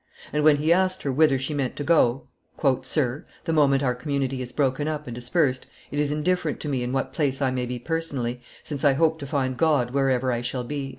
[0.33, 2.23] And when he asked her whither she meant to go,
[2.81, 6.81] "Sir, the moment our community is broken up and dispersed, it is indifferent to me
[6.81, 10.41] in what place I may be personally, since I hope to find God wherever I
[10.41, 10.89] shall be."